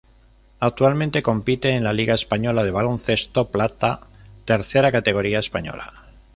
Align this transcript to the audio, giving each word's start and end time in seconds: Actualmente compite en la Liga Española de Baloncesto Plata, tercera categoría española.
Actualmente 0.59 1.21
compite 1.21 1.69
en 1.75 1.83
la 1.83 1.93
Liga 1.93 2.15
Española 2.15 2.63
de 2.63 2.71
Baloncesto 2.71 3.49
Plata, 3.51 3.99
tercera 4.45 4.91
categoría 4.91 5.37
española. 5.37 5.93